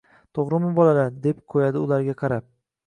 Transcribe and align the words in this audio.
To‘g‘rimi 0.37 0.71
bolalar, 0.79 1.13
deb 1.27 1.45
qo‘yadi 1.55 1.83
ularga 1.87 2.19
qarab. 2.25 2.51